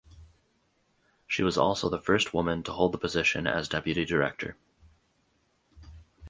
[1.27, 4.57] She was also the first woman to hold the position as deputy director.